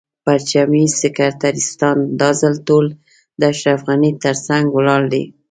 پرچمي 0.25 0.83
سکتریستان 1.01 1.97
دا 2.19 2.29
ځل 2.41 2.55
ټول 2.67 2.85
د 3.39 3.41
اشرف 3.53 3.79
غني 3.87 4.11
تر 4.23 4.35
څنګ 4.47 4.63
ولاړ 4.75 5.01
دي. 5.13 5.23